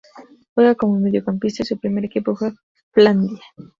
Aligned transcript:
Juega 0.55 0.73
como 0.73 0.99
mediocampista 0.99 1.61
y 1.61 1.65
su 1.67 1.77
primer 1.77 2.05
equipo 2.05 2.35
fue 2.35 2.53
Flandria. 2.91 3.37